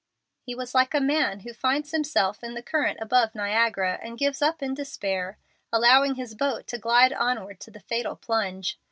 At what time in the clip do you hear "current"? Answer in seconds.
2.63-2.97